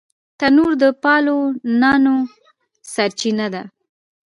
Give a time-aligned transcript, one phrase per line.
[0.39, 1.37] تنور د پالو
[1.81, 2.15] نانو
[2.93, 3.63] سرچینه ده